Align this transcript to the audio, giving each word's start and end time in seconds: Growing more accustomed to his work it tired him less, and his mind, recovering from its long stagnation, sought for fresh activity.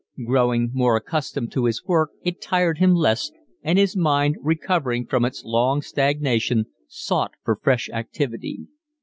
Growing 0.25 0.71
more 0.73 0.95
accustomed 0.95 1.51
to 1.51 1.65
his 1.65 1.85
work 1.85 2.09
it 2.23 2.41
tired 2.41 2.79
him 2.79 2.95
less, 2.95 3.31
and 3.61 3.77
his 3.77 3.95
mind, 3.95 4.35
recovering 4.41 5.05
from 5.05 5.23
its 5.23 5.43
long 5.45 5.79
stagnation, 5.79 6.65
sought 6.87 7.33
for 7.43 7.55
fresh 7.55 7.87
activity. 7.89 8.65